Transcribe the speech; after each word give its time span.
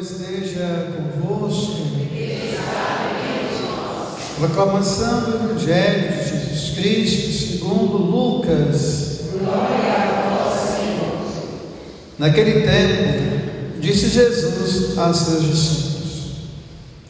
Esteja 0.00 0.88
convosco. 1.22 1.84
Proclamação 4.36 5.20
do 5.20 5.36
Evangelho 5.36 6.10
de 6.10 6.28
Jesus 6.28 6.74
Cristo 6.74 7.58
segundo 7.58 7.96
Lucas. 7.98 9.20
Glória 9.38 9.92
a 9.94 10.50
vós, 10.50 10.76
Senhor. 10.76 11.16
Naquele 12.18 12.62
tempo, 12.62 13.80
disse 13.80 14.08
Jesus 14.08 14.98
a 14.98 15.14
seus 15.14 15.44
discípulos: 15.44 16.32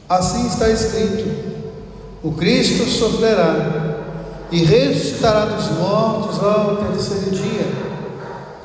Assim 0.06 0.46
está 0.46 0.68
escrito: 0.68 1.24
O 2.22 2.32
Cristo 2.32 2.84
sofrerá 2.84 3.96
e 4.52 4.62
ressuscitará 4.62 5.46
dos 5.46 5.70
mortos 5.78 6.38
ao 6.38 6.76
terceiro 6.76 7.30
dia, 7.30 7.66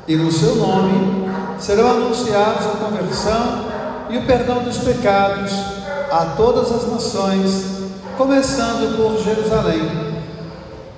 e 0.09 0.15
no 0.17 0.29
seu 0.29 0.55
nome 0.55 1.29
serão 1.57 1.89
anunciados 1.91 2.65
a 2.67 2.85
conversão 2.85 3.68
e 4.09 4.17
o 4.17 4.23
perdão 4.23 4.63
dos 4.63 4.77
pecados 4.77 5.51
a 6.11 6.33
todas 6.37 6.71
as 6.71 6.91
nações, 6.91 7.65
começando 8.17 8.97
por 8.97 9.23
Jerusalém. 9.23 9.81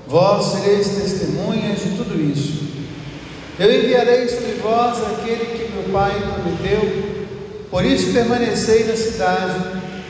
Vós 0.07 0.45
sereis 0.45 0.87
testemunhas 0.87 1.79
de 1.79 1.97
tudo 1.97 2.19
isso. 2.19 2.61
Eu 3.59 3.73
enviarei 3.73 4.27
sobre 4.27 4.59
vós 4.61 4.97
aquele 4.97 5.45
que 5.45 5.73
meu 5.73 5.91
Pai 5.91 6.11
prometeu, 6.11 7.27
por 7.69 7.85
isso 7.85 8.13
permanecei 8.13 8.85
na 8.85 8.95
cidade, 8.95 9.59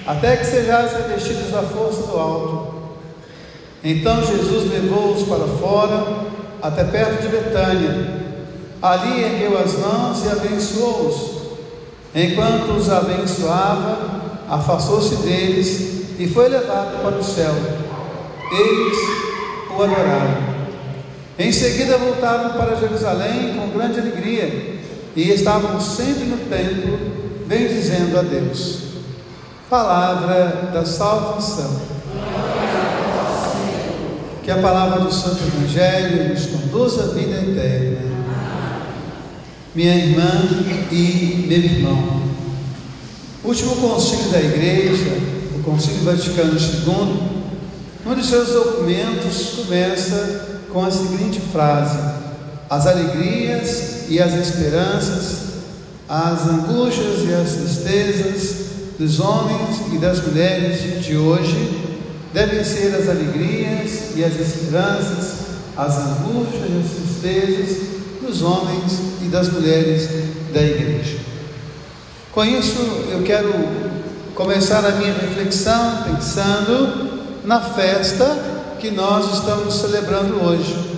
até 0.05 0.37
que 0.37 0.45
sejais 0.45 0.93
revestidos 0.93 1.51
da 1.51 1.63
força 1.63 2.03
do 2.03 2.17
alto. 2.17 2.73
Então 3.83 4.23
Jesus 4.25 4.71
levou-os 4.71 5.23
para 5.23 5.47
fora, 5.59 6.25
até 6.61 6.83
perto 6.83 7.21
de 7.21 7.27
Betânia 7.27 8.21
Ali 8.81 9.23
ergueu 9.23 9.59
as 9.59 9.77
mãos 9.77 10.25
e 10.25 10.29
abençoou-os. 10.29 11.40
Enquanto 12.13 12.73
os 12.73 12.89
abençoava, 12.89 13.97
afastou-se 14.49 15.15
deles 15.17 16.19
e 16.19 16.27
foi 16.27 16.49
levado 16.49 17.01
para 17.01 17.17
o 17.17 17.23
céu. 17.23 17.53
Eles 18.51 18.97
o 19.69 19.81
adoraram. 19.81 20.51
Em 21.39 21.51
seguida 21.53 21.97
voltaram 21.97 22.51
para 22.51 22.75
Jerusalém 22.75 23.55
com 23.55 23.69
grande 23.69 23.99
alegria 23.99 24.81
e 25.15 25.29
estavam 25.31 25.79
sempre 25.79 26.25
no 26.25 26.37
templo, 26.37 26.99
bendizendo 27.47 28.19
a 28.19 28.21
Deus. 28.21 28.79
Palavra 29.69 30.69
da 30.73 30.85
salvação. 30.85 31.79
Que 34.43 34.51
a 34.51 34.57
palavra 34.57 34.99
do 34.99 35.13
Santo 35.13 35.43
Evangelho 35.43 36.29
nos 36.29 36.45
conduza 36.47 37.03
à 37.03 37.07
vida 37.13 37.37
eterna 37.37 38.10
minha 39.73 39.95
irmã 39.95 40.29
e 40.91 41.45
meu 41.47 41.57
irmão. 41.57 42.21
O 43.43 43.47
último 43.47 43.75
concílio 43.77 44.29
da 44.29 44.39
Igreja, 44.39 45.17
o 45.55 45.63
Concílio 45.63 46.03
Vaticano 46.03 46.59
II, 46.59 47.31
um 48.05 48.15
de 48.15 48.25
seus 48.25 48.49
documentos 48.49 49.53
começa 49.55 50.61
com 50.73 50.83
a 50.83 50.91
seguinte 50.91 51.39
frase: 51.51 51.97
As 52.69 52.85
alegrias 52.85 54.09
e 54.09 54.19
as 54.19 54.33
esperanças, 54.33 55.37
as 56.09 56.47
angústias 56.47 57.23
e 57.27 57.33
as 57.33 57.51
tristezas 57.53 58.55
dos 58.99 59.19
homens 59.21 59.77
e 59.93 59.97
das 59.97 60.21
mulheres 60.25 61.03
de 61.03 61.15
hoje 61.15 61.79
devem 62.33 62.63
ser 62.63 62.93
as 62.93 63.07
alegrias 63.07 64.15
e 64.15 64.23
as 64.23 64.37
esperanças, 64.37 65.33
as 65.77 65.97
angústias 65.97 66.69
e 66.69 66.79
as 66.79 66.91
tristezas 66.91 68.00
dos 68.31 68.41
homens 68.41 68.93
e 69.21 69.25
das 69.25 69.51
mulheres 69.51 70.09
da 70.53 70.61
igreja. 70.61 71.17
Com 72.31 72.45
isso, 72.45 72.79
eu 73.11 73.23
quero 73.23 73.53
começar 74.33 74.85
a 74.85 74.91
minha 74.91 75.13
reflexão 75.13 76.03
pensando 76.03 77.19
na 77.43 77.59
festa 77.59 78.25
que 78.79 78.89
nós 78.89 79.33
estamos 79.33 79.73
celebrando 79.75 80.41
hoje. 80.41 80.91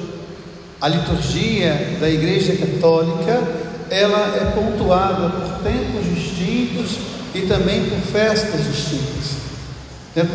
A 0.80 0.88
liturgia 0.88 1.98
da 2.00 2.08
Igreja 2.08 2.56
Católica, 2.56 3.42
ela 3.90 4.36
é 4.36 4.52
pontuada 4.54 5.30
por 5.30 5.64
tempos 5.64 6.06
distintos 6.14 7.00
e 7.34 7.42
também 7.42 7.86
por 7.86 8.00
festas 8.12 8.64
distintas. 8.66 9.34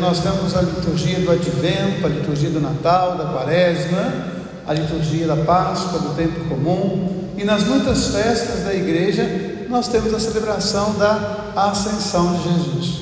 Nós 0.01 0.19
temos 0.19 0.53
a 0.57 0.61
liturgia 0.61 1.19
do 1.19 1.31
Advento, 1.31 2.05
a 2.05 2.09
liturgia 2.09 2.49
do 2.49 2.59
Natal, 2.59 3.15
da 3.15 3.25
Quaresma, 3.25 4.38
a 4.69 4.73
liturgia 4.73 5.25
da 5.25 5.35
Páscoa, 5.35 5.97
do 5.97 6.15
tempo 6.15 6.41
comum, 6.47 7.31
e 7.35 7.43
nas 7.43 7.63
muitas 7.63 8.09
festas 8.09 8.63
da 8.63 8.71
igreja 8.71 9.27
nós 9.67 9.87
temos 9.87 10.13
a 10.13 10.19
celebração 10.19 10.93
da 10.93 11.53
Ascensão 11.55 12.35
de 12.35 12.43
Jesus. 12.43 12.99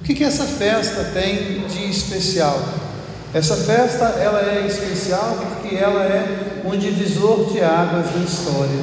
O 0.00 0.04
que, 0.04 0.14
que 0.14 0.22
essa 0.22 0.44
festa 0.44 1.10
tem 1.12 1.66
de 1.66 1.90
especial? 1.90 2.56
Essa 3.34 3.56
festa 3.56 4.04
ela 4.04 4.40
é 4.40 4.64
especial 4.64 5.36
porque 5.40 5.74
ela 5.74 6.04
é 6.04 6.62
um 6.64 6.78
divisor 6.78 7.52
de 7.52 7.60
águas 7.60 8.06
da 8.12 8.20
história. 8.20 8.78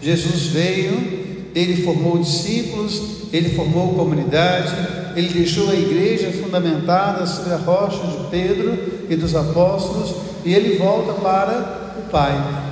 Jesus 0.00 0.46
veio, 0.46 1.50
ele 1.56 1.82
formou 1.82 2.18
discípulos, 2.18 3.02
ele 3.32 3.56
formou 3.56 3.94
comunidade, 3.94 4.72
ele 5.16 5.30
deixou 5.30 5.68
a 5.70 5.74
igreja 5.74 6.30
fundamentada 6.40 7.26
sobre 7.26 7.52
a 7.52 7.56
rocha 7.56 7.98
de 8.06 8.30
Pedro 8.30 8.91
e 9.08 9.16
dos 9.16 9.34
apóstolos 9.34 10.14
e 10.44 10.52
ele 10.54 10.78
volta 10.78 11.12
para 11.14 11.94
o 11.98 12.10
Pai. 12.10 12.62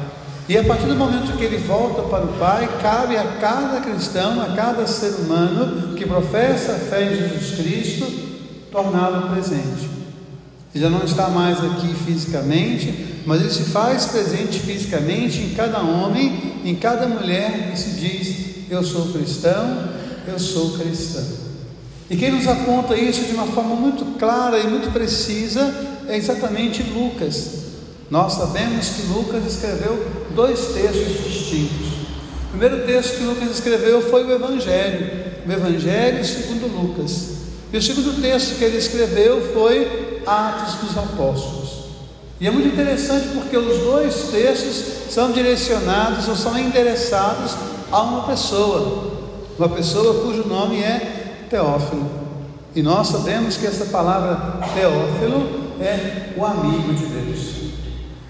E 0.48 0.58
a 0.58 0.64
partir 0.64 0.86
do 0.86 0.96
momento 0.96 1.36
que 1.36 1.44
ele 1.44 1.58
volta 1.58 2.02
para 2.02 2.24
o 2.24 2.38
Pai, 2.38 2.68
cabe 2.82 3.16
a 3.16 3.24
cada 3.40 3.80
cristão, 3.80 4.42
a 4.42 4.56
cada 4.56 4.86
ser 4.86 5.12
humano 5.20 5.94
que 5.94 6.04
professa 6.04 6.72
a 6.72 6.78
fé 6.78 7.04
em 7.04 7.16
Jesus 7.16 7.56
Cristo, 7.56 8.06
torná-lo 8.72 9.30
presente. 9.30 9.88
Ele 10.74 10.84
já 10.84 10.90
não 10.90 11.04
está 11.04 11.28
mais 11.28 11.58
aqui 11.62 11.94
fisicamente, 12.04 13.22
mas 13.26 13.40
ele 13.40 13.50
se 13.50 13.64
faz 13.64 14.06
presente 14.06 14.58
fisicamente 14.60 15.40
em 15.40 15.50
cada 15.50 15.80
homem, 15.80 16.54
em 16.64 16.74
cada 16.74 17.06
mulher 17.06 17.70
que 17.70 17.78
se 17.78 17.90
diz: 17.90 18.70
Eu 18.70 18.82
sou 18.82 19.12
cristão, 19.12 19.88
eu 20.26 20.38
sou 20.38 20.78
cristão. 20.78 21.24
E 22.08 22.16
quem 22.16 22.32
nos 22.32 22.48
aponta 22.48 22.96
isso 22.96 23.24
de 23.24 23.34
uma 23.34 23.46
forma 23.46 23.76
muito 23.76 24.18
clara 24.18 24.58
e 24.58 24.66
muito 24.66 24.92
precisa 24.92 25.89
é 26.10 26.16
exatamente 26.16 26.82
Lucas. 26.82 27.70
Nós 28.10 28.32
sabemos 28.32 28.88
que 28.88 29.02
Lucas 29.02 29.46
escreveu 29.46 30.04
dois 30.34 30.58
textos 30.74 31.24
distintos. 31.24 31.86
O 32.46 32.58
primeiro 32.58 32.84
texto 32.84 33.18
que 33.18 33.24
Lucas 33.24 33.50
escreveu 33.50 34.02
foi 34.02 34.24
o 34.24 34.32
Evangelho, 34.32 35.08
o 35.46 35.52
Evangelho 35.52 36.24
segundo 36.24 36.66
Lucas. 36.66 37.28
E 37.72 37.76
o 37.76 37.82
segundo 37.82 38.20
texto 38.20 38.58
que 38.58 38.64
ele 38.64 38.78
escreveu 38.78 39.52
foi 39.52 40.22
Atos 40.26 40.74
dos 40.80 40.98
Apóstolos. 40.98 41.70
E 42.40 42.48
é 42.48 42.50
muito 42.50 42.68
interessante 42.68 43.28
porque 43.28 43.56
os 43.56 43.78
dois 43.78 44.14
textos 44.32 45.12
são 45.12 45.30
direcionados 45.30 46.26
ou 46.26 46.34
são 46.34 46.58
endereçados 46.58 47.54
a 47.92 48.02
uma 48.02 48.22
pessoa, 48.24 49.12
uma 49.56 49.68
pessoa 49.68 50.24
cujo 50.24 50.48
nome 50.48 50.82
é 50.82 51.46
Teófilo. 51.48 52.10
E 52.74 52.82
nós 52.82 53.08
sabemos 53.08 53.56
que 53.56 53.66
essa 53.66 53.84
palavra 53.86 54.66
Teófilo 54.74 55.59
é 55.80 56.32
o 56.36 56.44
amigo 56.44 56.94
de 56.94 57.06
Deus. 57.06 57.40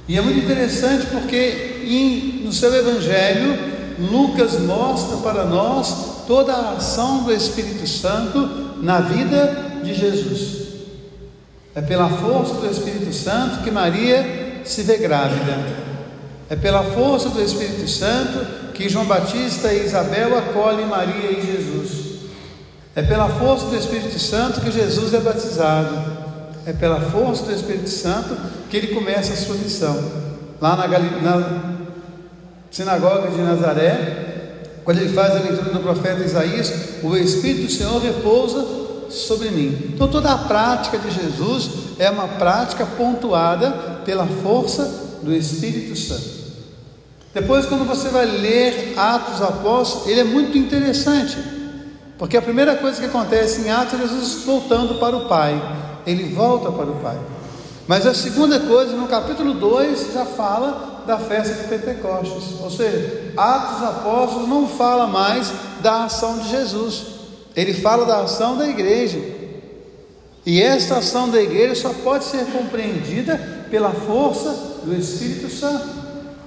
E 0.08 0.16
é 0.16 0.20
muito 0.20 0.40
interessante 0.40 1.06
porque 1.06 1.82
em, 1.84 2.42
no 2.44 2.52
seu 2.52 2.74
Evangelho, 2.74 3.56
Lucas 3.98 4.58
mostra 4.58 5.18
para 5.18 5.44
nós 5.44 6.24
toda 6.26 6.52
a 6.52 6.72
ação 6.72 7.24
do 7.24 7.32
Espírito 7.32 7.86
Santo 7.86 8.78
na 8.82 9.00
vida 9.00 9.80
de 9.84 9.94
Jesus. 9.94 10.60
É 11.74 11.80
pela 11.80 12.08
força 12.08 12.54
do 12.54 12.70
Espírito 12.70 13.12
Santo 13.12 13.62
que 13.62 13.70
Maria 13.70 14.62
se 14.64 14.82
vê 14.82 14.96
grávida. 14.96 15.58
É 16.48 16.56
pela 16.56 16.82
força 16.82 17.28
do 17.28 17.40
Espírito 17.40 17.88
Santo 17.88 18.72
que 18.72 18.88
João 18.88 19.04
Batista 19.04 19.72
e 19.72 19.84
Isabel 19.84 20.36
acolhem 20.36 20.86
Maria 20.86 21.30
e 21.30 21.46
Jesus. 21.46 22.10
É 22.96 23.02
pela 23.02 23.28
força 23.28 23.66
do 23.66 23.76
Espírito 23.76 24.18
Santo 24.18 24.60
que 24.60 24.72
Jesus 24.72 25.14
é 25.14 25.20
batizado. 25.20 26.09
É 26.70 26.72
pela 26.72 27.00
força 27.00 27.42
do 27.42 27.52
Espírito 27.52 27.90
Santo 27.90 28.36
que 28.70 28.76
ele 28.76 28.94
começa 28.94 29.32
a 29.32 29.36
sua 29.36 29.56
missão. 29.56 30.00
Lá 30.60 30.76
na, 30.76 30.86
na 30.86 31.62
sinagoga 32.70 33.28
de 33.28 33.38
Nazaré, 33.38 34.60
quando 34.84 34.98
ele 34.98 35.12
faz 35.12 35.32
a 35.32 35.40
leitura 35.40 35.72
do 35.72 35.80
profeta 35.80 36.22
Isaías, 36.22 36.72
o 37.02 37.16
Espírito 37.16 37.66
do 37.66 37.72
Senhor 37.72 38.00
repousa 38.00 38.64
sobre 39.10 39.50
mim. 39.50 39.90
Então 39.92 40.06
toda 40.06 40.32
a 40.32 40.38
prática 40.38 40.96
de 40.96 41.10
Jesus 41.10 41.70
é 41.98 42.08
uma 42.08 42.28
prática 42.28 42.86
pontuada 42.86 43.72
pela 44.04 44.24
força 44.24 45.18
do 45.24 45.34
Espírito 45.34 45.98
Santo. 45.98 46.40
Depois, 47.34 47.66
quando 47.66 47.84
você 47.84 48.10
vai 48.10 48.26
ler 48.26 48.94
Atos 48.96 49.42
Apóstolos, 49.42 50.06
ele 50.06 50.20
é 50.20 50.24
muito 50.24 50.56
interessante, 50.56 51.36
porque 52.16 52.36
a 52.36 52.42
primeira 52.42 52.76
coisa 52.76 53.00
que 53.00 53.06
acontece 53.06 53.62
em 53.62 53.70
Atos 53.70 53.94
é 53.94 54.02
Jesus 54.06 54.44
voltando 54.44 55.00
para 55.00 55.16
o 55.16 55.26
Pai 55.26 55.60
ele 56.10 56.34
volta 56.34 56.70
para 56.70 56.90
o 56.90 56.96
Pai. 56.96 57.18
Mas 57.86 58.06
a 58.06 58.14
segunda 58.14 58.60
coisa, 58.60 58.96
no 58.96 59.08
capítulo 59.08 59.54
2, 59.54 60.12
já 60.12 60.24
fala 60.24 61.02
da 61.06 61.18
festa 61.18 61.54
de 61.54 61.68
Pentecostes. 61.68 62.60
Ou 62.60 62.70
seja, 62.70 63.32
Atos 63.36 63.82
Apóstolos 63.82 64.48
não 64.48 64.68
fala 64.68 65.06
mais 65.06 65.52
da 65.80 66.04
ação 66.04 66.38
de 66.38 66.48
Jesus. 66.48 67.18
ele 67.56 67.74
fala 67.74 68.06
da 68.06 68.20
ação 68.20 68.56
da 68.56 68.68
igreja. 68.68 69.18
E 70.46 70.62
esta 70.62 70.98
ação 70.98 71.28
da 71.28 71.42
igreja 71.42 71.74
só 71.74 71.90
pode 72.04 72.24
ser 72.24 72.44
compreendida 72.46 73.36
pela 73.70 73.90
força 73.90 74.50
do 74.84 74.94
Espírito 74.94 75.50
Santo. 75.50 75.88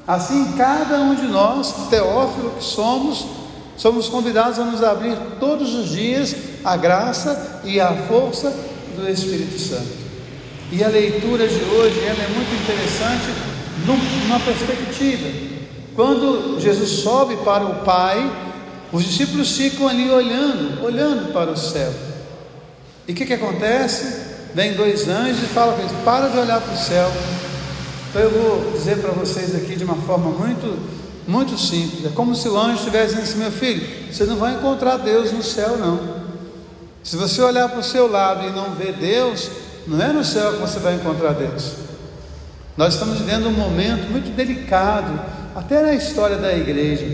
Assim, 0.07 0.53
cada 0.57 0.99
um 0.99 1.13
de 1.13 1.27
nós, 1.27 1.73
teófilo 1.89 2.51
que 2.51 2.63
somos, 2.63 3.25
somos 3.75 4.07
convidados 4.07 4.59
a 4.59 4.63
nos 4.63 4.81
abrir 4.81 5.17
todos 5.39 5.75
os 5.75 5.89
dias 5.89 6.35
à 6.63 6.77
graça 6.77 7.61
e 7.65 7.79
à 7.79 7.93
força 8.07 8.53
do 8.95 9.09
Espírito 9.09 9.59
Santo. 9.59 10.03
E 10.71 10.83
a 10.83 10.87
leitura 10.87 11.47
de 11.47 11.63
hoje 11.63 11.99
ela 11.99 12.23
é 12.23 12.27
muito 12.29 12.53
interessante 12.63 13.31
numa 13.85 14.39
perspectiva. 14.39 15.29
Quando 15.95 16.59
Jesus 16.59 16.89
sobe 17.03 17.35
para 17.37 17.63
o 17.63 17.83
Pai, 17.83 18.31
os 18.91 19.03
discípulos 19.03 19.55
ficam 19.55 19.87
ali 19.87 20.09
olhando, 20.09 20.83
olhando 20.83 21.31
para 21.31 21.51
o 21.51 21.57
céu. 21.57 21.93
E 23.07 23.11
o 23.11 23.15
que, 23.15 23.25
que 23.25 23.33
acontece? 23.33 24.33
Vem 24.55 24.73
dois 24.73 25.07
anjos 25.07 25.43
e 25.43 25.47
falam 25.47 25.73
para 25.75 25.83
eles: 25.83 25.95
para 26.03 26.27
de 26.29 26.37
olhar 26.37 26.61
para 26.61 26.73
o 26.73 26.77
céu. 26.77 27.11
Então 28.09 28.21
eu 28.21 28.29
vou 28.29 28.71
dizer 28.71 28.99
para 28.99 29.11
vocês 29.11 29.55
aqui 29.55 29.75
de 29.75 29.83
uma 29.83 29.95
forma 29.95 30.29
muito, 30.29 30.79
muito 31.27 31.57
simples. 31.57 32.05
É 32.05 32.09
como 32.09 32.35
se 32.35 32.47
o 32.47 32.57
anjo 32.57 32.75
estivesse 32.75 33.15
dizendo 33.15 33.23
assim: 33.23 33.39
meu 33.39 33.51
filho, 33.51 33.87
você 34.11 34.23
não 34.25 34.37
vai 34.37 34.53
encontrar 34.53 34.97
Deus 34.97 35.31
no 35.31 35.43
céu, 35.43 35.77
não. 35.77 36.22
Se 37.03 37.17
você 37.17 37.41
olhar 37.41 37.67
para 37.67 37.79
o 37.79 37.83
seu 37.83 38.09
lado 38.09 38.47
e 38.47 38.51
não 38.51 38.71
ver 38.75 38.93
Deus, 38.93 39.49
não 39.85 40.01
é 40.01 40.13
no 40.13 40.23
céu 40.23 40.53
que 40.53 40.59
você 40.59 40.79
vai 40.79 40.95
encontrar 40.95 41.33
Deus. 41.33 41.73
Nós 42.77 42.93
estamos 42.93 43.19
vivendo 43.19 43.47
um 43.47 43.53
momento 43.53 44.09
muito 44.09 44.33
delicado, 44.33 45.19
até 45.53 45.81
na 45.81 45.93
história 45.93 46.37
da 46.37 46.53
igreja. 46.53 47.05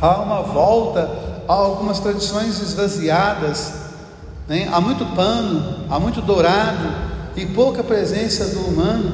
Há 0.00 0.18
uma 0.18 0.42
volta 0.42 1.10
a 1.48 1.52
algumas 1.52 1.98
tradições 1.98 2.60
esvaziadas, 2.60 3.72
né? 4.46 4.68
há 4.72 4.80
muito 4.80 5.04
pano, 5.16 5.86
há 5.90 5.98
muito 5.98 6.22
dourado 6.22 6.88
e 7.34 7.44
pouca 7.46 7.82
presença 7.82 8.46
do 8.46 8.60
humano 8.60 9.12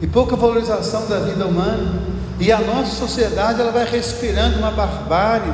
e 0.00 0.06
pouca 0.08 0.34
valorização 0.34 1.06
da 1.06 1.20
vida 1.20 1.46
humana. 1.46 2.02
E 2.40 2.50
a 2.50 2.58
nossa 2.58 2.96
sociedade 2.96 3.60
ela 3.60 3.70
vai 3.70 3.88
respirando 3.88 4.58
uma 4.58 4.72
barbárie 4.72 5.52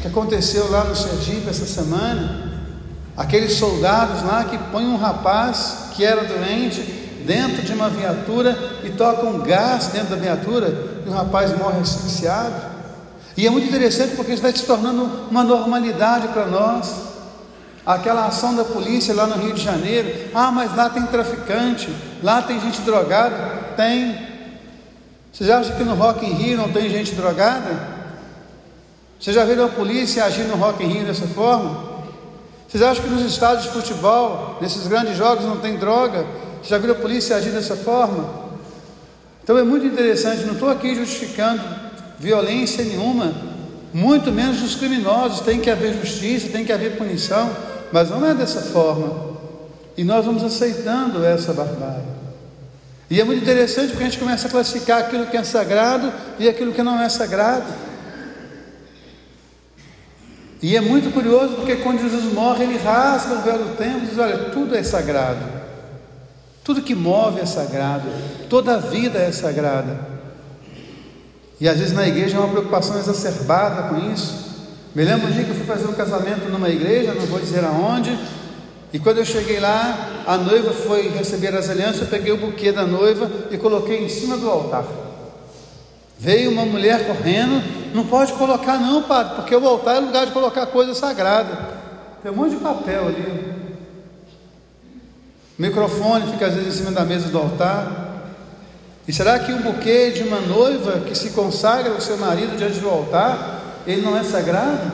que 0.00 0.08
aconteceu 0.08 0.70
lá 0.70 0.84
no 0.84 0.96
Sergipe 0.96 1.50
essa 1.50 1.66
semana. 1.66 2.53
Aqueles 3.16 3.54
soldados 3.54 4.22
lá 4.24 4.44
que 4.44 4.58
põem 4.72 4.86
um 4.86 4.96
rapaz 4.96 5.90
que 5.94 6.04
era 6.04 6.24
doente 6.24 6.80
dentro 7.24 7.62
de 7.62 7.72
uma 7.72 7.88
viatura 7.88 8.56
e 8.82 8.90
toca 8.90 9.26
um 9.26 9.40
gás 9.40 9.88
dentro 9.88 10.10
da 10.10 10.16
viatura 10.16 11.02
e 11.06 11.08
o 11.08 11.12
rapaz 11.12 11.56
morre 11.56 11.80
asfixiado. 11.80 12.54
E 13.36 13.46
é 13.46 13.50
muito 13.50 13.68
interessante 13.68 14.16
porque 14.16 14.32
isso 14.32 14.42
vai 14.42 14.52
se 14.52 14.64
tornando 14.64 15.28
uma 15.30 15.44
normalidade 15.44 16.28
para 16.28 16.46
nós. 16.46 16.92
Aquela 17.86 18.26
ação 18.26 18.54
da 18.54 18.64
polícia 18.64 19.14
lá 19.14 19.26
no 19.26 19.36
Rio 19.36 19.52
de 19.52 19.62
Janeiro, 19.62 20.30
ah, 20.34 20.50
mas 20.50 20.74
lá 20.74 20.88
tem 20.88 21.02
traficante, 21.04 21.94
lá 22.22 22.42
tem 22.42 22.58
gente 22.60 22.80
drogada. 22.80 23.36
Tem. 23.76 24.34
Vocês 25.32 25.50
acham 25.50 25.76
que 25.76 25.84
no 25.84 25.94
Rock 25.94 26.24
in 26.24 26.32
Rio 26.32 26.56
não 26.56 26.72
tem 26.72 26.88
gente 26.88 27.14
drogada? 27.14 27.94
Vocês 29.20 29.36
já 29.36 29.44
viram 29.44 29.66
a 29.66 29.68
polícia 29.68 30.24
agir 30.24 30.44
no 30.44 30.56
Rock 30.56 30.82
in 30.82 30.88
Rio 30.88 31.06
dessa 31.06 31.26
forma? 31.26 31.93
Vocês 32.68 32.82
acham 32.82 33.04
que 33.04 33.10
nos 33.10 33.22
estádios 33.22 33.64
de 33.64 33.70
futebol, 33.70 34.58
nesses 34.60 34.86
grandes 34.86 35.16
jogos, 35.16 35.44
não 35.44 35.58
tem 35.58 35.76
droga? 35.76 36.26
Você 36.62 36.70
já 36.70 36.78
viu 36.78 36.92
a 36.92 36.94
polícia 36.94 37.36
agir 37.36 37.50
dessa 37.50 37.76
forma? 37.76 38.44
Então 39.42 39.58
é 39.58 39.62
muito 39.62 39.84
interessante, 39.86 40.44
não 40.44 40.54
estou 40.54 40.70
aqui 40.70 40.94
justificando 40.94 41.62
violência 42.18 42.82
nenhuma, 42.82 43.32
muito 43.92 44.32
menos 44.32 44.62
os 44.62 44.74
criminosos, 44.74 45.40
tem 45.40 45.60
que 45.60 45.70
haver 45.70 45.94
justiça, 46.00 46.48
tem 46.48 46.64
que 46.64 46.72
haver 46.72 46.96
punição, 46.96 47.54
mas 47.92 48.10
não 48.10 48.24
é 48.24 48.34
dessa 48.34 48.60
forma. 48.60 49.34
E 49.96 50.02
nós 50.02 50.24
vamos 50.24 50.42
aceitando 50.42 51.24
essa 51.24 51.52
barbárie. 51.52 52.14
E 53.10 53.20
é 53.20 53.24
muito 53.24 53.42
interessante 53.42 53.90
porque 53.90 54.02
a 54.02 54.06
gente 54.08 54.18
começa 54.18 54.48
a 54.48 54.50
classificar 54.50 55.00
aquilo 55.00 55.26
que 55.26 55.36
é 55.36 55.44
sagrado 55.44 56.12
e 56.38 56.48
aquilo 56.48 56.72
que 56.72 56.82
não 56.82 57.00
é 57.00 57.08
sagrado. 57.08 57.66
E 60.64 60.78
é 60.78 60.80
muito 60.80 61.12
curioso 61.12 61.56
porque 61.56 61.76
quando 61.76 62.00
Jesus 62.00 62.32
morre, 62.32 62.64
ele 62.64 62.78
rasga 62.78 63.34
o 63.34 63.42
véu 63.42 63.58
do 63.58 63.76
templo 63.76 64.04
e 64.04 64.06
diz: 64.06 64.18
Olha, 64.18 64.38
tudo 64.48 64.74
é 64.74 64.82
sagrado. 64.82 65.44
Tudo 66.64 66.80
que 66.80 66.94
move 66.94 67.38
é 67.38 67.44
sagrado. 67.44 68.08
Toda 68.48 68.76
a 68.76 68.78
vida 68.78 69.18
é 69.18 69.30
sagrada. 69.30 70.00
E 71.60 71.68
às 71.68 71.76
vezes 71.76 71.92
na 71.92 72.08
igreja 72.08 72.38
é 72.38 72.40
uma 72.40 72.48
preocupação 72.48 72.98
exacerbada 72.98 73.90
com 73.90 74.10
isso. 74.10 74.42
Me 74.94 75.04
lembro 75.04 75.28
um 75.28 75.32
dia 75.32 75.44
que 75.44 75.50
eu 75.50 75.54
fui 75.54 75.66
fazer 75.66 75.84
um 75.84 75.92
casamento 75.92 76.48
numa 76.48 76.70
igreja, 76.70 77.12
não 77.12 77.26
vou 77.26 77.40
dizer 77.40 77.62
aonde. 77.62 78.18
E 78.90 78.98
quando 78.98 79.18
eu 79.18 79.24
cheguei 79.26 79.60
lá, 79.60 80.24
a 80.26 80.38
noiva 80.38 80.72
foi 80.72 81.10
receber 81.10 81.54
as 81.54 81.68
alianças, 81.68 82.00
eu 82.00 82.06
peguei 82.06 82.32
o 82.32 82.38
buquê 82.38 82.72
da 82.72 82.86
noiva 82.86 83.30
e 83.50 83.58
coloquei 83.58 84.02
em 84.02 84.08
cima 84.08 84.38
do 84.38 84.48
altar. 84.48 84.86
Veio 86.18 86.50
uma 86.50 86.64
mulher 86.64 87.06
correndo, 87.06 87.83
não 87.94 88.04
pode 88.04 88.32
colocar 88.32 88.76
não, 88.76 89.04
padre, 89.04 89.36
porque 89.36 89.54
o 89.54 89.68
altar 89.68 89.96
é 89.96 90.00
lugar 90.00 90.26
de 90.26 90.32
colocar 90.32 90.66
coisa 90.66 90.92
sagrada. 90.94 91.56
Tem 92.20 92.32
um 92.32 92.34
monte 92.34 92.50
de 92.50 92.56
papel 92.56 93.06
ali. 93.06 93.54
O 95.56 95.62
microfone 95.62 96.32
fica 96.32 96.46
às 96.46 96.54
vezes 96.54 96.74
em 96.74 96.78
cima 96.78 96.90
da 96.90 97.04
mesa 97.04 97.28
do 97.28 97.38
altar. 97.38 98.04
E 99.06 99.12
será 99.12 99.38
que 99.38 99.52
o 99.52 99.62
buquê 99.62 100.10
de 100.10 100.24
uma 100.24 100.40
noiva 100.40 101.00
que 101.06 101.14
se 101.14 101.30
consagra 101.30 101.92
ao 101.92 102.00
seu 102.00 102.18
marido 102.18 102.56
diante 102.56 102.80
do 102.80 102.90
altar, 102.90 103.60
ele 103.86 104.02
não 104.02 104.16
é 104.16 104.24
sagrado? 104.24 104.90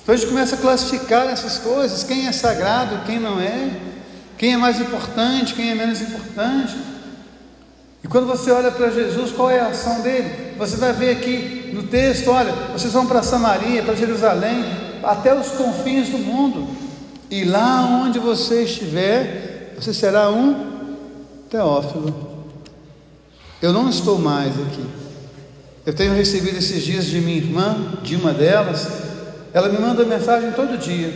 Então 0.00 0.14
a 0.14 0.16
gente 0.16 0.28
começa 0.28 0.54
a 0.54 0.58
classificar 0.58 1.26
essas 1.26 1.58
coisas, 1.58 2.04
quem 2.04 2.28
é 2.28 2.32
sagrado, 2.32 3.04
quem 3.06 3.18
não 3.18 3.40
é, 3.40 3.70
quem 4.38 4.52
é 4.52 4.56
mais 4.56 4.78
importante, 4.78 5.54
quem 5.54 5.70
é 5.70 5.74
menos 5.74 6.00
importante. 6.00 6.93
E 8.04 8.08
quando 8.08 8.26
você 8.26 8.50
olha 8.50 8.70
para 8.70 8.90
Jesus, 8.90 9.32
qual 9.32 9.50
é 9.50 9.60
a 9.60 9.68
ação 9.68 10.02
dele? 10.02 10.52
Você 10.58 10.76
vai 10.76 10.92
ver 10.92 11.10
aqui 11.16 11.70
no 11.72 11.84
texto: 11.84 12.30
olha, 12.30 12.52
vocês 12.74 12.92
vão 12.92 13.06
para 13.06 13.22
Samaria, 13.22 13.82
para 13.82 13.94
Jerusalém, 13.94 14.62
até 15.02 15.34
os 15.34 15.48
confins 15.48 16.10
do 16.10 16.18
mundo, 16.18 16.68
e 17.30 17.44
lá 17.44 17.80
onde 18.04 18.18
você 18.18 18.64
estiver, 18.64 19.74
você 19.74 19.94
será 19.94 20.30
um 20.30 20.96
teófilo. 21.48 22.44
Eu 23.62 23.72
não 23.72 23.88
estou 23.88 24.18
mais 24.18 24.52
aqui. 24.52 24.84
Eu 25.86 25.94
tenho 25.94 26.14
recebido 26.14 26.58
esses 26.58 26.82
dias 26.82 27.06
de 27.06 27.20
minha 27.20 27.38
irmã, 27.38 27.98
de 28.02 28.16
uma 28.16 28.32
delas, 28.32 28.86
ela 29.54 29.68
me 29.68 29.78
manda 29.78 30.04
mensagem 30.04 30.52
todo 30.52 30.76
dia, 30.76 31.12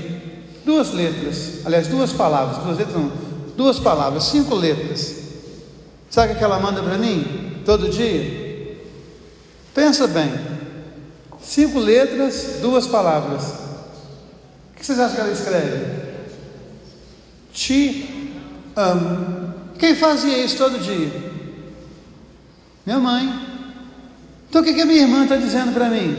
duas 0.65 0.93
letras, 0.93 1.67
aliás, 1.67 1.89
duas 1.89 2.13
palavras, 2.13 2.59
duas 2.59 2.79
letras 2.79 2.97
não, 2.97 3.11
duas 3.57 3.79
palavras, 3.79 4.25
cinco 4.25 4.55
letras. 4.55 5.18
Sabe 6.11 6.33
o 6.33 6.37
que 6.37 6.45
ela 6.45 6.59
manda 6.59 6.83
para 6.83 6.97
mim? 6.97 7.63
Todo 7.65 7.91
dia? 7.91 8.49
Pensa 9.75 10.07
bem. 10.07 10.33
Cinco 11.41 11.79
letras, 11.79 12.59
duas 12.61 12.87
palavras. 12.87 13.43
O 14.73 14.77
que 14.77 14.85
vocês 14.85 14.99
acham 14.99 15.17
que 15.17 15.21
ela 15.21 15.33
escreve? 15.33 16.09
Te 17.53 18.35
amo. 18.75 19.55
Quem 19.79 19.95
fazia 19.95 20.39
isso 20.45 20.57
todo 20.57 20.79
dia? 20.79 21.11
Minha 22.85 22.99
mãe. 22.99 23.49
Então 24.49 24.63
o 24.63 24.65
que, 24.65 24.73
que 24.73 24.81
a 24.81 24.87
minha 24.87 25.03
irmã 25.03 25.25
está 25.25 25.37
dizendo 25.37 25.73
para 25.73 25.91
mim? 25.91 26.17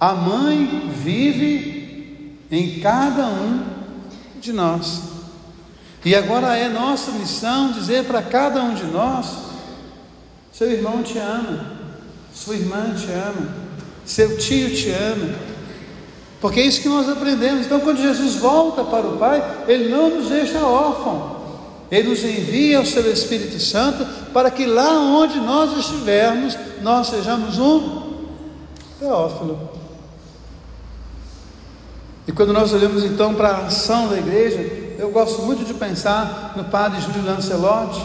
A 0.00 0.14
mãe 0.14 0.90
vive 1.02 2.36
em 2.50 2.80
cada 2.80 3.28
um 3.28 3.64
de 4.40 4.52
nós. 4.52 5.13
E 6.04 6.14
agora 6.14 6.54
é 6.56 6.68
nossa 6.68 7.10
missão 7.12 7.72
dizer 7.72 8.04
para 8.04 8.20
cada 8.20 8.62
um 8.62 8.74
de 8.74 8.84
nós: 8.84 9.26
seu 10.52 10.70
irmão 10.70 11.02
te 11.02 11.18
ama, 11.18 11.72
sua 12.34 12.56
irmã 12.56 12.94
te 12.94 13.10
ama, 13.10 13.48
seu 14.04 14.36
tio 14.36 14.74
te 14.74 14.90
ama. 14.90 15.34
Porque 16.40 16.60
é 16.60 16.66
isso 16.66 16.82
que 16.82 16.88
nós 16.90 17.08
aprendemos. 17.08 17.64
Então, 17.64 17.80
quando 17.80 18.02
Jesus 18.02 18.34
volta 18.34 18.84
para 18.84 19.06
o 19.06 19.16
Pai, 19.16 19.64
Ele 19.66 19.88
não 19.88 20.10
nos 20.10 20.28
deixa 20.28 20.58
órfãos. 20.58 21.42
Ele 21.90 22.10
nos 22.10 22.22
envia 22.22 22.80
o 22.80 22.86
seu 22.86 23.10
Espírito 23.10 23.58
Santo 23.58 24.04
para 24.30 24.50
que 24.50 24.66
lá 24.66 24.92
onde 24.92 25.38
nós 25.38 25.74
estivermos, 25.78 26.54
nós 26.82 27.06
sejamos 27.06 27.58
um 27.58 28.02
teófilo. 29.00 29.70
E 32.26 32.32
quando 32.32 32.52
nós 32.52 32.74
olhamos 32.74 33.04
então 33.04 33.34
para 33.34 33.48
a 33.48 33.66
ação 33.66 34.08
da 34.08 34.18
igreja, 34.18 34.83
eu 34.98 35.10
gosto 35.10 35.42
muito 35.42 35.64
de 35.64 35.74
pensar 35.74 36.54
no 36.56 36.64
padre 36.64 37.00
Júlio 37.00 37.24
Lancelotti, 37.24 38.00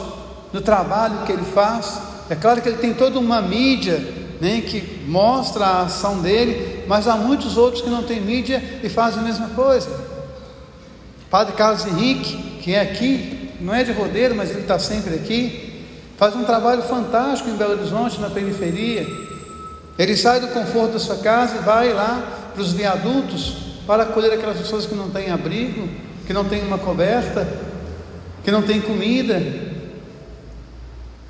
no 0.51 0.61
trabalho 0.61 1.25
que 1.25 1.31
ele 1.31 1.45
faz. 1.45 1.99
É 2.29 2.35
claro 2.35 2.61
que 2.61 2.69
ele 2.69 2.77
tem 2.77 2.93
toda 2.93 3.19
uma 3.19 3.41
mídia 3.41 3.97
né, 4.39 4.61
que 4.61 5.03
mostra 5.07 5.65
a 5.65 5.81
ação 5.83 6.21
dele, 6.21 6.83
mas 6.87 7.07
há 7.07 7.15
muitos 7.15 7.57
outros 7.57 7.81
que 7.81 7.89
não 7.89 8.03
têm 8.03 8.21
mídia 8.21 8.63
e 8.83 8.89
fazem 8.89 9.19
a 9.19 9.23
mesma 9.23 9.49
coisa. 9.49 9.89
Padre 11.29 11.53
Carlos 11.53 11.85
Henrique, 11.85 12.37
que 12.61 12.73
é 12.73 12.81
aqui, 12.81 13.51
não 13.59 13.73
é 13.73 13.83
de 13.83 13.91
rodeiro, 13.91 14.35
mas 14.35 14.49
ele 14.49 14.61
está 14.61 14.79
sempre 14.79 15.15
aqui, 15.15 15.85
faz 16.17 16.35
um 16.35 16.43
trabalho 16.43 16.81
fantástico 16.83 17.49
em 17.49 17.55
Belo 17.55 17.73
Horizonte, 17.73 18.19
na 18.19 18.29
periferia. 18.29 19.05
Ele 19.97 20.15
sai 20.15 20.39
do 20.39 20.47
conforto 20.47 20.93
da 20.93 20.99
sua 20.99 21.17
casa 21.17 21.57
e 21.57 21.59
vai 21.59 21.93
lá 21.93 22.51
para 22.53 22.61
os 22.61 22.71
viadutos 22.71 23.69
para 23.85 24.03
acolher 24.03 24.31
aquelas 24.33 24.57
pessoas 24.57 24.85
que 24.85 24.95
não 24.95 25.09
têm 25.09 25.31
abrigo, 25.31 25.89
que 26.29 26.33
não 26.33 26.45
têm 26.45 26.61
uma 26.61 26.77
coberta, 26.77 27.47
que 28.43 28.51
não 28.51 28.61
têm 28.61 28.79
comida. 28.79 29.41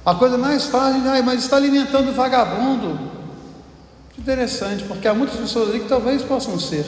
A 0.05 0.13
coisa 0.13 0.37
mais 0.37 0.65
fácil, 0.65 1.09
ah, 1.09 1.21
mas 1.23 1.41
está 1.41 1.55
alimentando 1.55 2.13
vagabundo. 2.13 2.99
Interessante, 4.17 4.83
porque 4.83 5.07
há 5.07 5.13
muitas 5.13 5.39
pessoas 5.39 5.69
ali 5.69 5.79
que 5.79 5.87
talvez 5.87 6.21
possam 6.21 6.59
ser. 6.59 6.85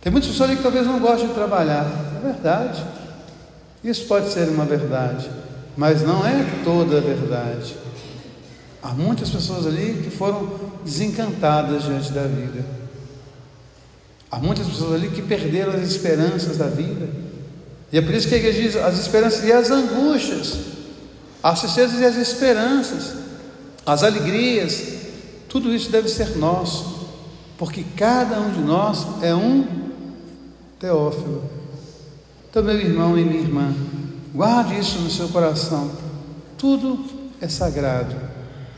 Tem 0.00 0.10
muitas 0.10 0.30
pessoas 0.30 0.48
ali 0.48 0.56
que 0.56 0.62
talvez 0.62 0.86
não 0.86 0.98
gostem 0.98 1.28
de 1.28 1.34
trabalhar. 1.34 1.84
É 2.16 2.26
verdade. 2.26 2.82
Isso 3.84 4.06
pode 4.06 4.30
ser 4.30 4.48
uma 4.48 4.64
verdade, 4.64 5.28
mas 5.76 6.00
não 6.00 6.26
é 6.26 6.42
toda 6.64 6.96
a 6.96 7.00
verdade. 7.02 7.76
Há 8.82 8.94
muitas 8.94 9.28
pessoas 9.28 9.66
ali 9.66 10.00
que 10.02 10.08
foram 10.08 10.50
desencantadas 10.82 11.82
diante 11.82 12.10
da 12.12 12.22
vida. 12.22 12.81
Há 14.32 14.38
muitas 14.38 14.66
pessoas 14.66 14.94
ali 14.94 15.10
que 15.10 15.20
perderam 15.20 15.74
as 15.74 15.82
esperanças 15.82 16.56
da 16.56 16.66
vida. 16.66 17.06
E 17.92 17.98
é 17.98 18.00
por 18.00 18.14
isso 18.14 18.26
que 18.26 18.34
a 18.34 18.38
igreja 18.38 18.62
diz 18.62 18.76
as 18.76 18.98
esperanças 18.98 19.44
e 19.44 19.52
as 19.52 19.70
angústias, 19.70 20.58
as 21.42 21.60
tristezas 21.60 22.00
e 22.00 22.04
as 22.06 22.16
esperanças, 22.16 23.14
as 23.84 24.02
alegrias, 24.02 24.84
tudo 25.50 25.74
isso 25.74 25.90
deve 25.90 26.08
ser 26.08 26.34
nosso, 26.38 27.10
porque 27.58 27.84
cada 27.94 28.40
um 28.40 28.50
de 28.52 28.60
nós 28.60 29.06
é 29.22 29.34
um 29.34 29.82
Teófilo. 30.80 31.44
Então, 32.50 32.62
meu 32.62 32.74
irmão 32.74 33.16
e 33.18 33.24
minha 33.24 33.40
irmã, 33.40 33.72
guarde 34.34 34.80
isso 34.80 34.98
no 34.98 35.10
seu 35.10 35.28
coração. 35.28 35.92
Tudo 36.56 37.04
é 37.40 37.46
sagrado 37.46 38.16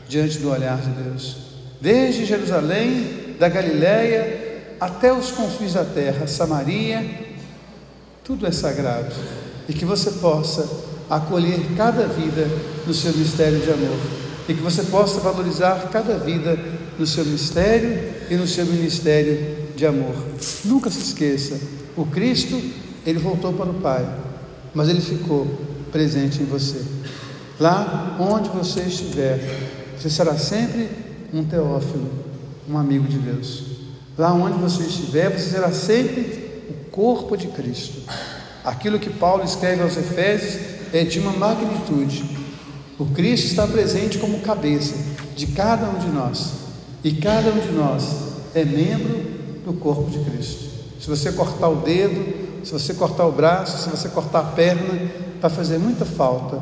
diante 0.07 0.37
do 0.37 0.51
olhar 0.51 0.77
de 0.79 0.89
Deus. 0.89 1.37
Desde 1.81 2.25
Jerusalém, 2.25 3.35
da 3.39 3.49
Galiléia, 3.49 4.44
até 4.79 5.13
os 5.13 5.31
confins 5.31 5.73
da 5.73 5.83
terra, 5.83 6.27
Samaria, 6.27 7.35
tudo 8.23 8.45
é 8.45 8.51
sagrado. 8.51 9.13
E 9.67 9.73
que 9.73 9.85
você 9.85 10.11
possa 10.11 10.67
acolher 11.09 11.59
cada 11.75 12.07
vida 12.07 12.47
no 12.85 12.93
seu 12.93 13.13
mistério 13.13 13.59
de 13.59 13.71
amor. 13.71 13.97
E 14.47 14.53
que 14.53 14.61
você 14.61 14.83
possa 14.83 15.19
valorizar 15.19 15.89
cada 15.91 16.17
vida 16.17 16.57
no 16.97 17.05
seu 17.05 17.25
mistério 17.25 18.13
e 18.29 18.35
no 18.35 18.47
seu 18.47 18.65
ministério 18.65 19.65
de 19.75 19.85
amor. 19.85 20.15
Nunca 20.63 20.89
se 20.89 20.99
esqueça, 20.99 21.59
o 21.95 22.05
Cristo 22.05 22.61
ele 23.05 23.19
voltou 23.19 23.53
para 23.53 23.69
o 23.69 23.75
Pai, 23.75 24.07
mas 24.73 24.89
ele 24.89 25.01
ficou 25.01 25.47
presente 25.91 26.41
em 26.41 26.45
você. 26.45 26.81
Lá 27.59 28.17
onde 28.19 28.49
você 28.49 28.81
estiver, 28.81 29.39
você 29.97 30.09
será 30.09 30.37
sempre 30.37 30.89
um 31.33 31.43
teófilo, 31.43 32.09
um 32.67 32.77
amigo 32.77 33.07
de 33.07 33.17
Deus. 33.17 33.74
Lá 34.17 34.33
onde 34.33 34.57
você 34.57 34.83
estiver, 34.83 35.29
você 35.29 35.49
será 35.49 35.71
sempre 35.71 36.63
o 36.69 36.89
corpo 36.89 37.35
de 37.35 37.47
Cristo. 37.47 38.01
Aquilo 38.63 38.99
que 38.99 39.09
Paulo 39.09 39.43
escreve 39.43 39.83
aos 39.83 39.97
Efésios 39.97 40.61
é 40.93 41.03
de 41.03 41.19
uma 41.19 41.33
magnitude. 41.33 42.23
O 42.97 43.05
Cristo 43.07 43.47
está 43.47 43.67
presente 43.67 44.17
como 44.17 44.39
cabeça 44.39 44.95
de 45.35 45.47
cada 45.47 45.89
um 45.89 45.99
de 45.99 46.07
nós, 46.07 46.53
e 47.03 47.11
cada 47.11 47.51
um 47.51 47.59
de 47.59 47.71
nós 47.73 48.03
é 48.55 48.63
membro 48.63 49.21
do 49.65 49.73
corpo 49.73 50.09
de 50.09 50.19
Cristo. 50.19 50.63
Se 50.99 51.09
você 51.09 51.33
cortar 51.33 51.67
o 51.67 51.81
dedo, 51.81 52.63
se 52.63 52.71
você 52.71 52.93
cortar 52.93 53.25
o 53.27 53.31
braço, 53.33 53.83
se 53.83 53.89
você 53.89 54.07
cortar 54.07 54.39
a 54.39 54.43
perna, 54.43 55.11
vai 55.41 55.51
fazer 55.51 55.77
muita 55.77 56.05
falta. 56.05 56.59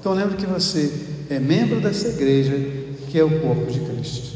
Então 0.00 0.12
lembre 0.12 0.36
que 0.36 0.46
você 0.46 0.92
é 1.30 1.38
membro 1.38 1.80
dessa 1.80 2.08
igreja, 2.08 2.52
que 3.08 3.18
é 3.18 3.24
o 3.24 3.40
corpo 3.40 3.70
de 3.70 3.80
Cristo. 3.80 4.35